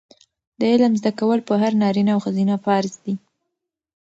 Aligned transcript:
د 0.59 0.61
علم 0.73 0.93
زده 0.99 1.11
کول 1.19 1.39
په 1.47 1.53
هر 1.61 1.71
نارینه 1.81 2.11
او 2.13 2.19
ښځینه 2.25 2.55
فرض 2.65 2.93
دي. 3.03 3.15